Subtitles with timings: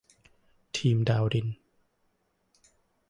[0.77, 1.47] ทีมดาวดิน